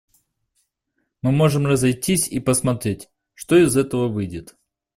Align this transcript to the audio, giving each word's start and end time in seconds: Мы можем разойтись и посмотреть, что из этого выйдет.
Мы 1.21 1.31
можем 1.31 1.67
разойтись 1.67 2.27
и 2.27 2.39
посмотреть, 2.39 3.11
что 3.35 3.55
из 3.55 3.77
этого 3.77 4.07
выйдет. 4.07 4.57